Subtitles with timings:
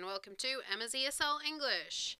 [0.00, 2.16] and welcome to Emma's ESL English.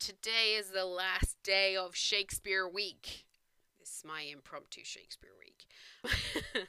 [0.00, 3.24] Today is the last day of Shakespeare Week.
[3.78, 5.64] This is my impromptu Shakespeare Week.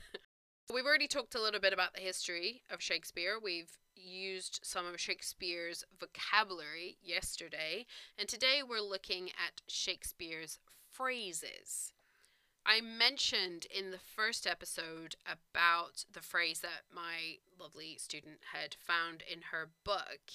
[0.71, 3.39] We've already talked a little bit about the history of Shakespeare.
[3.41, 7.87] We've used some of Shakespeare's vocabulary yesterday,
[8.19, 10.59] and today we're looking at Shakespeare's
[10.91, 11.91] phrases.
[12.65, 19.23] I mentioned in the first episode about the phrase that my lovely student had found
[19.31, 20.31] in her book.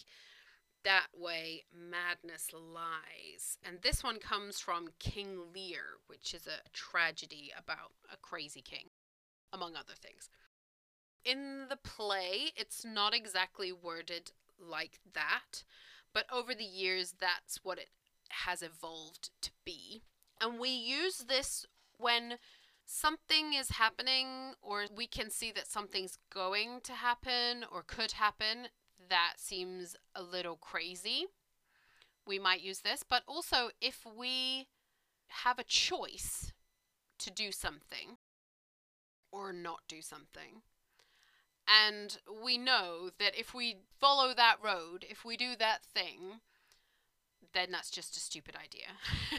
[0.83, 3.59] That way, madness lies.
[3.65, 8.91] And this one comes from King Lear, which is a tragedy about a crazy king,
[9.53, 10.29] among other things.
[11.25, 15.65] In the play, it's not exactly worded like that,
[16.13, 17.91] but over the years, that's what it
[18.29, 20.03] has evolved to be.
[20.41, 21.67] And we use this
[21.99, 22.39] when
[22.85, 28.69] something is happening or we can see that something's going to happen or could happen
[29.09, 31.27] that seems a little crazy,
[32.27, 33.03] we might use this.
[33.09, 34.69] But also, if we
[35.29, 36.53] have a choice
[37.19, 38.19] to do something
[39.31, 40.63] or not do something,
[41.67, 46.41] and we know that if we follow that road, if we do that thing,
[47.53, 48.87] then that's just a stupid idea.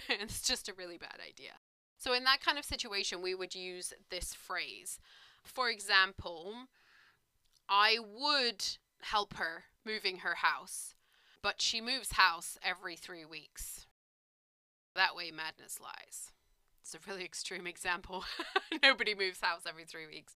[0.21, 1.53] it's just a really bad idea.
[1.97, 4.99] So, in that kind of situation, we would use this phrase.
[5.43, 6.53] For example,
[7.67, 8.63] I would
[9.01, 10.95] help her moving her house,
[11.41, 13.87] but she moves house every three weeks.
[14.95, 16.31] That way, madness lies.
[16.81, 18.25] It's a really extreme example.
[18.83, 20.35] Nobody moves house every three weeks.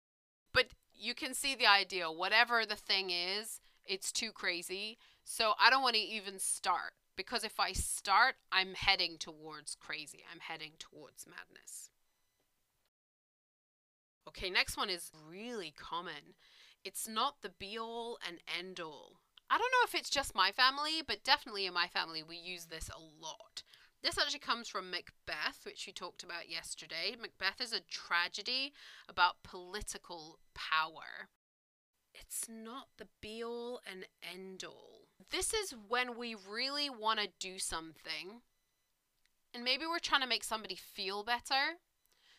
[0.52, 2.10] But you can see the idea.
[2.10, 4.98] Whatever the thing is, it's too crazy.
[5.24, 10.20] So I don't want to even start because if I start, I'm heading towards crazy.
[10.32, 11.90] I'm heading towards madness.
[14.26, 16.32] Okay, next one is really common.
[16.82, 19.20] It's not the be all and end all.
[19.50, 22.66] I don't know if it's just my family, but definitely in my family we use
[22.66, 23.64] this a lot.
[24.02, 27.16] This actually comes from Macbeth, which we talked about yesterday.
[27.20, 28.72] Macbeth is a tragedy
[29.10, 31.28] about political power.
[32.14, 34.06] It's not the be all and
[35.50, 38.42] this is when we really want to do something
[39.54, 41.78] and maybe we're trying to make somebody feel better.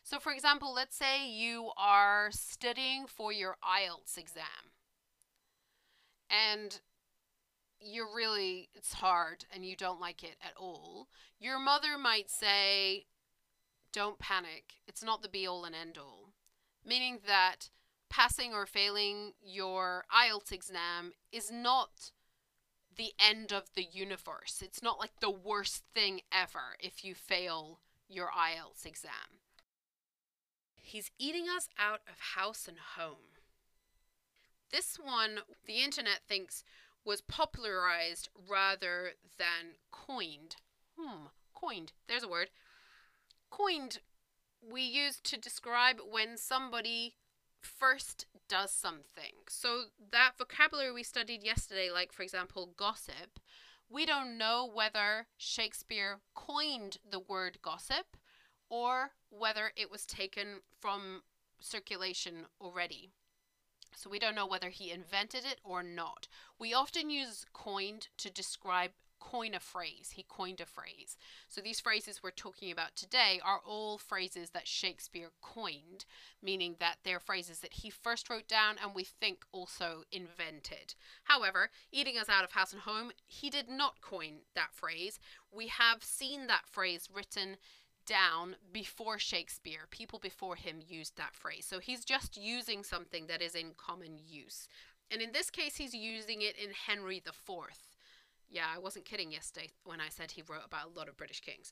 [0.03, 4.71] So, for example, let's say you are studying for your IELTS exam
[6.29, 6.79] and
[7.79, 11.07] you're really, it's hard and you don't like it at all.
[11.39, 13.05] Your mother might say,
[13.91, 16.33] Don't panic, it's not the be all and end all.
[16.85, 17.69] Meaning that
[18.09, 22.11] passing or failing your IELTS exam is not
[22.97, 24.61] the end of the universe.
[24.63, 29.39] It's not like the worst thing ever if you fail your IELTS exam.
[30.75, 33.39] He's eating us out of house and home.
[34.71, 36.63] This one, the internet thinks,
[37.05, 40.57] was popularized rather than coined.
[40.97, 41.93] Hmm, coined.
[42.07, 42.49] There's a word.
[43.49, 43.99] Coined,
[44.61, 47.15] we use to describe when somebody
[47.61, 49.33] first does something.
[49.47, 53.39] So that vocabulary we studied yesterday, like for example, gossip,
[53.89, 58.17] we don't know whether Shakespeare coined the word gossip
[58.69, 61.23] or whether it was taken from
[61.59, 63.09] circulation already.
[63.95, 66.27] So we don't know whether he invented it or not.
[66.57, 70.11] We often use coined to describe coin a phrase.
[70.15, 71.15] He coined a phrase.
[71.47, 76.05] So these phrases we're talking about today are all phrases that Shakespeare coined,
[76.41, 80.95] meaning that they're phrases that he first wrote down and we think also invented.
[81.23, 85.19] However, eating us out of house and home, he did not coin that phrase.
[85.51, 87.57] We have seen that phrase written
[88.05, 89.81] down before Shakespeare.
[89.91, 91.65] People before him used that phrase.
[91.65, 94.67] So he's just using something that is in common use.
[95.11, 97.90] And in this case, he's using it in Henry IV.
[98.51, 101.39] Yeah, I wasn't kidding yesterday when I said he wrote about a lot of British
[101.39, 101.71] kings.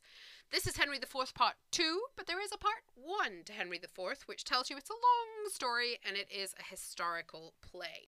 [0.50, 4.24] This is Henry IV part 2, but there is a part 1 to Henry IV,
[4.28, 8.08] which tells you it's a long story and it is a historical play.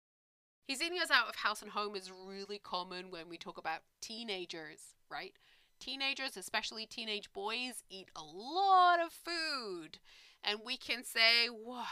[0.64, 3.82] He's eating us out of house and home is really common when we talk about
[4.00, 5.34] teenagers, right?
[5.78, 10.00] Teenagers, especially teenage boys, eat a lot of food.
[10.42, 11.84] And we can say, whoa,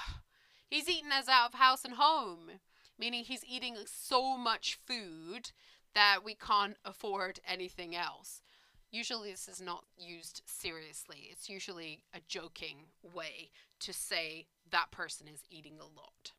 [0.69, 2.50] he's eating us out of house and home,
[2.98, 5.52] meaning he's eating so much food
[5.94, 8.43] that we can't afford anything else.
[8.91, 11.29] Usually, this is not used seriously.
[11.31, 13.50] It's usually a joking way
[13.81, 16.32] to say that person is eating a lot.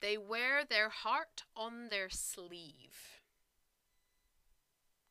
[0.00, 3.20] They wear their heart on their sleeve.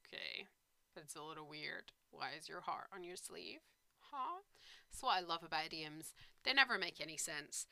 [0.07, 0.47] Okay,
[0.95, 1.91] that's a little weird.
[2.11, 3.61] Why is your heart on your sleeve?
[4.11, 4.41] Huh?
[4.91, 6.13] That's what I love about idioms.
[6.43, 7.65] They never make any sense.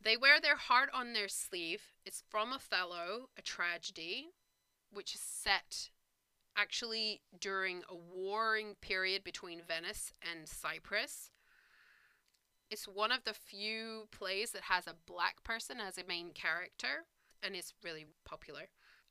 [0.00, 1.82] They wear their heart on their sleeve.
[2.04, 4.28] It's from Othello, a tragedy.
[4.94, 5.90] Which is set
[6.56, 11.30] actually during a warring period between Venice and Cyprus.
[12.70, 17.04] It's one of the few plays that has a black person as a main character
[17.42, 18.68] and is really popular.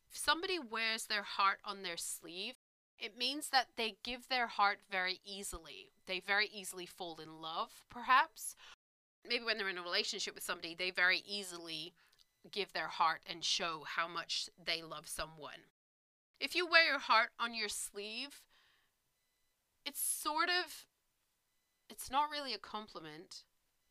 [0.10, 2.56] If somebody wears their heart on their sleeve,
[3.00, 5.92] it means that they give their heart very easily.
[6.06, 8.56] They very easily fall in love, perhaps.
[9.28, 11.94] Maybe when they're in a relationship with somebody, they very easily
[12.52, 15.68] give their heart and show how much they love someone.
[16.40, 18.42] If you wear your heart on your sleeve,
[19.86, 20.86] it's sort of
[21.90, 23.44] it's not really a compliment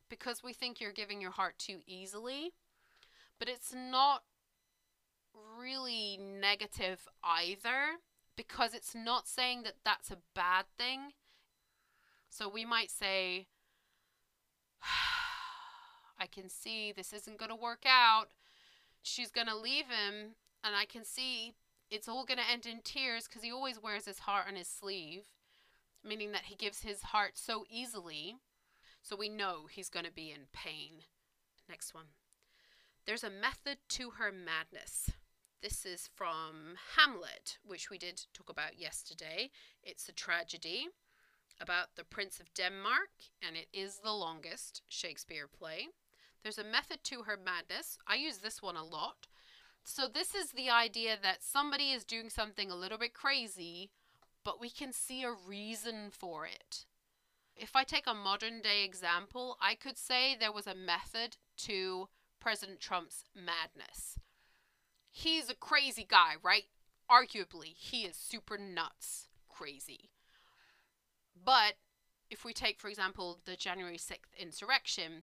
[0.09, 2.53] because we think you're giving your heart too easily,
[3.39, 4.23] but it's not
[5.59, 7.99] really negative either
[8.37, 11.13] because it's not saying that that's a bad thing.
[12.29, 13.47] So we might say,
[16.19, 18.27] I can see this isn't going to work out.
[19.03, 20.35] She's going to leave him,
[20.65, 21.55] and I can see
[21.93, 24.67] it's all going to end in tears because he always wears his heart on his
[24.67, 25.25] sleeve,
[26.03, 28.37] meaning that he gives his heart so easily.
[29.03, 31.03] So we know he's going to be in pain.
[31.69, 32.07] Next one.
[33.07, 35.11] There's a method to her madness.
[35.61, 39.51] This is from Hamlet, which we did talk about yesterday.
[39.83, 40.87] It's a tragedy
[41.61, 43.11] about the Prince of Denmark,
[43.47, 45.89] and it is the longest Shakespeare play.
[46.43, 47.99] There's a method to her madness.
[48.07, 49.27] I use this one a lot.
[49.85, 53.91] So, this is the idea that somebody is doing something a little bit crazy,
[54.45, 56.87] but we can see a reason for it.
[57.57, 62.09] If I take a modern day example, I could say there was a method to
[62.41, 64.19] President Trump's madness.
[65.11, 66.65] He's a crazy guy, right?
[67.11, 70.11] Arguably, he is super nuts crazy.
[71.45, 71.75] But
[72.31, 75.23] if we take, for example, the January 6th insurrection,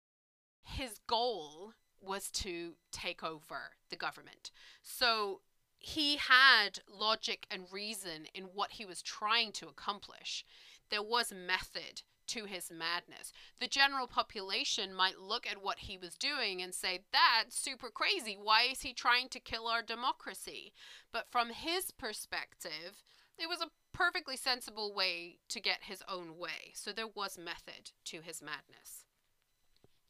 [0.62, 1.74] his goal
[2.04, 4.50] was to take over the government.
[4.82, 5.40] So
[5.78, 10.44] he had logic and reason in what he was trying to accomplish.
[10.90, 13.32] There was method to his madness.
[13.60, 18.38] The general population might look at what he was doing and say, That's super crazy.
[18.40, 20.72] Why is he trying to kill our democracy?
[21.12, 23.02] But from his perspective,
[23.38, 26.72] it was a perfectly sensible way to get his own way.
[26.74, 29.04] So there was method to his madness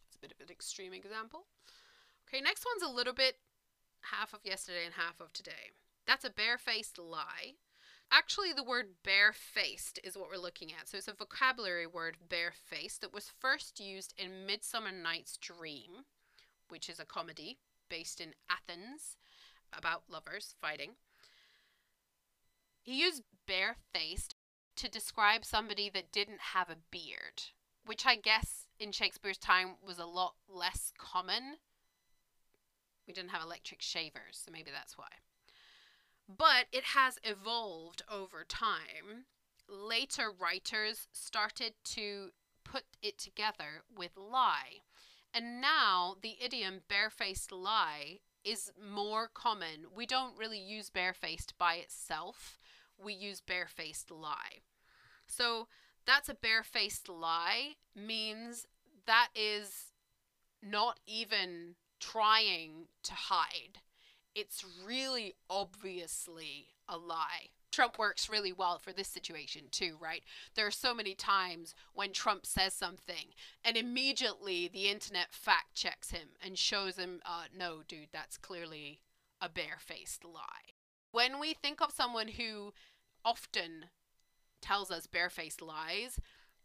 [0.07, 1.47] It's a bit of an extreme example.
[2.29, 3.37] Okay, next one's a little bit
[4.03, 5.71] half of yesterday and half of today.
[6.07, 7.55] That's a barefaced lie.
[8.11, 10.89] Actually, the word barefaced is what we're looking at.
[10.89, 16.05] So it's a vocabulary word, barefaced, that was first used in Midsummer Night's Dream,
[16.69, 19.17] which is a comedy based in Athens
[19.77, 20.93] about lovers fighting.
[22.83, 24.35] He used barefaced
[24.77, 27.45] to describe somebody that didn't have a beard,
[27.87, 31.57] which I guess in Shakespeare's time was a lot less common.
[33.07, 35.09] We didn't have electric shavers, so maybe that's why.
[36.29, 39.27] But it has evolved over time.
[39.69, 42.31] Later writers started to
[42.65, 44.83] put it together with lie.
[45.33, 49.87] And now the idiom barefaced lie is more common.
[49.95, 52.59] We don't really use barefaced by itself,
[53.03, 54.63] we use barefaced lie.
[55.27, 55.69] So
[56.07, 58.67] that's a barefaced lie means
[59.07, 59.93] that is
[60.63, 61.75] not even
[62.13, 63.81] trying to hide.
[64.35, 67.51] It's really obviously a lie.
[67.71, 70.23] Trump works really well for this situation too, right?
[70.55, 73.35] There are so many times when Trump says something
[73.65, 79.01] and immediately the internet fact checks him and shows him, uh, no, dude, that's clearly
[79.41, 80.75] a barefaced lie.
[81.11, 82.73] When we think of someone who
[83.25, 83.87] often
[84.63, 86.21] tells us barefaced lies,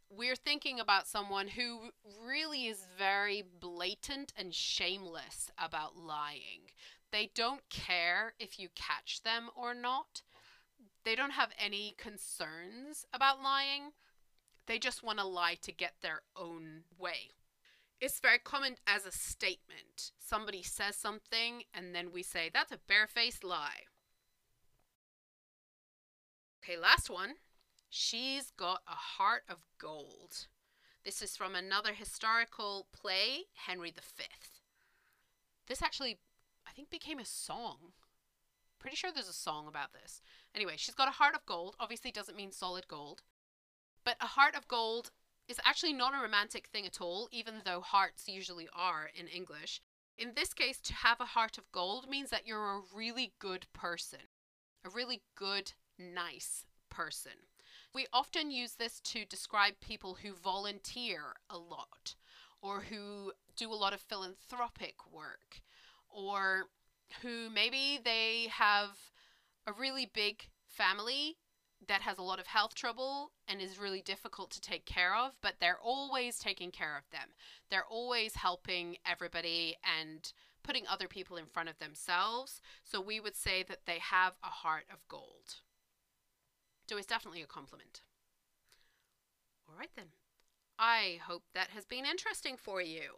[0.09, 1.91] we're thinking about someone who
[2.25, 6.71] really is very blatant and shameless about lying.
[7.11, 10.21] They don't care if you catch them or not.
[11.05, 13.91] They don't have any concerns about lying.
[14.65, 17.31] They just want to lie to get their own way.
[18.01, 20.11] It's very common as a statement.
[20.19, 23.83] Somebody says something, and then we say, that's a barefaced lie.
[26.63, 27.35] Okay, last one.
[27.89, 30.47] She's got a heart of gold.
[31.03, 34.25] This is from another historical play, Henry V.
[35.67, 36.19] This actually,
[36.67, 37.93] I think, became a song.
[38.77, 40.21] Pretty sure there's a song about this.
[40.53, 41.75] Anyway, she's got a heart of gold.
[41.79, 43.23] Obviously, doesn't mean solid gold.
[44.05, 45.09] But a heart of gold
[45.47, 49.81] is actually not a romantic thing at all, even though hearts usually are in English.
[50.15, 53.65] In this case, to have a heart of gold means that you're a really good
[53.73, 54.19] person,
[54.85, 57.31] a really good, nice person.
[57.93, 62.15] We often use this to describe people who volunteer a lot
[62.61, 65.61] or who do a lot of philanthropic work
[66.09, 66.65] or
[67.21, 68.91] who maybe they have
[69.65, 71.37] a really big family
[71.87, 75.31] that has a lot of health trouble and is really difficult to take care of,
[75.41, 77.29] but they're always taking care of them.
[77.71, 80.31] They're always helping everybody and
[80.61, 82.61] putting other people in front of themselves.
[82.83, 85.61] So we would say that they have a heart of gold.
[86.89, 88.01] So it's definitely a compliment.
[89.67, 90.07] All right then.
[90.79, 93.11] I hope that has been interesting for you.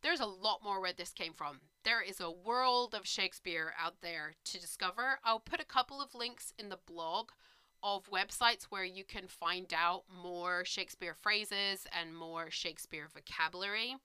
[0.00, 1.60] There's a lot more where this came from.
[1.84, 5.18] There is a world of Shakespeare out there to discover.
[5.22, 7.28] I'll put a couple of links in the blog
[7.82, 13.96] of websites where you can find out more Shakespeare phrases and more Shakespeare vocabulary.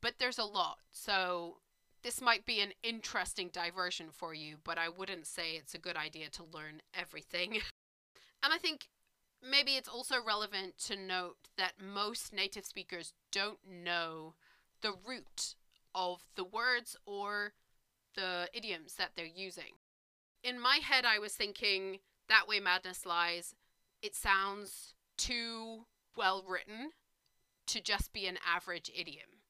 [0.00, 1.56] But there's a lot, so
[2.04, 5.96] this might be an interesting diversion for you, but I wouldn't say it's a good
[5.96, 7.58] idea to learn everything.
[8.42, 8.88] and I think
[9.42, 14.34] maybe it's also relevant to note that most native speakers don't know
[14.82, 15.54] the root
[15.94, 17.52] of the words or
[18.14, 19.78] the idioms that they're using.
[20.42, 23.54] In my head, I was thinking that way madness lies.
[24.02, 26.90] It sounds too well written
[27.66, 29.40] to just be an average idiom.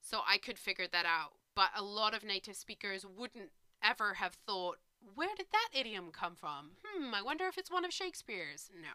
[0.00, 1.32] So I could figure that out.
[1.54, 3.50] But a lot of native speakers wouldn't
[3.82, 4.78] ever have thought,
[5.14, 6.70] where did that idiom come from?
[6.84, 8.70] Hmm, I wonder if it's one of Shakespeare's.
[8.74, 8.90] No.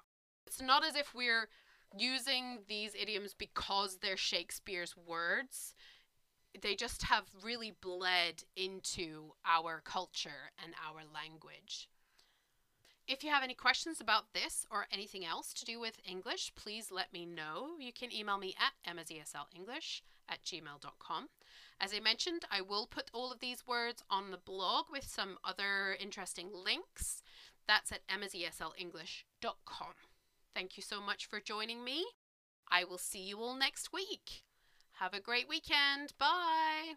[0.46, 1.48] It's not as if we're
[1.98, 5.74] using these idioms because they're Shakespeare's words.
[6.62, 11.90] They just have really bled into our culture and our language.
[13.08, 16.92] If you have any questions about this or anything else to do with English, please
[16.92, 17.72] let me know.
[17.80, 21.30] You can email me at emmaseslenglish at gmail.com.
[21.80, 25.38] As I mentioned, I will put all of these words on the blog with some
[25.44, 27.24] other interesting links.
[27.68, 29.94] That's at emmaseslenglish.com.
[30.54, 32.06] Thank you so much for joining me.
[32.70, 34.44] I will see you all next week.
[34.94, 36.14] Have a great weekend.
[36.20, 36.96] Bye.